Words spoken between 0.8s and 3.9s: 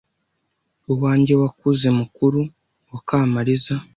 Uwanjye wakuze mukuru wa Kamaliza